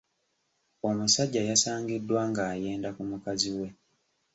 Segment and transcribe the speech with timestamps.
[0.89, 3.67] Omusajja yasangiddwa ng'ayenda ku mukazi we.